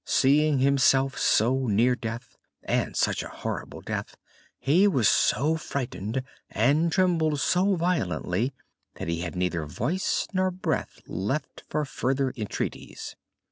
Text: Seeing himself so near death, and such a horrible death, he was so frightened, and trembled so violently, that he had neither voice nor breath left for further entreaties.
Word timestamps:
Seeing 0.03 0.57
himself 0.57 1.15
so 1.19 1.67
near 1.67 1.95
death, 1.95 2.35
and 2.63 2.95
such 2.95 3.21
a 3.21 3.27
horrible 3.27 3.81
death, 3.81 4.15
he 4.57 4.87
was 4.87 5.07
so 5.07 5.57
frightened, 5.57 6.23
and 6.49 6.91
trembled 6.91 7.39
so 7.39 7.75
violently, 7.75 8.51
that 8.95 9.07
he 9.07 9.21
had 9.21 9.35
neither 9.35 9.67
voice 9.67 10.25
nor 10.33 10.49
breath 10.49 11.01
left 11.05 11.63
for 11.69 11.85
further 11.85 12.33
entreaties. 12.35 13.15